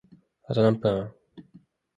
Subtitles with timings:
[0.45, 1.13] あと何分？